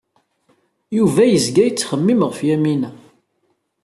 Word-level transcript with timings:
Yuba 0.97 1.23
yezga 1.27 1.63
yettxemmim 1.67 2.21
ɣef 2.27 2.39
Yamina. 2.47 2.89